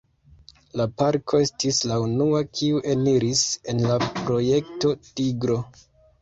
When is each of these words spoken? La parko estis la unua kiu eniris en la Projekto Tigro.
La 0.79 0.85
parko 1.01 1.41
estis 1.47 1.81
la 1.91 1.97
unua 2.05 2.39
kiu 2.61 2.81
eniris 2.95 3.45
en 3.75 3.83
la 3.91 3.99
Projekto 4.17 4.95
Tigro. 5.13 5.61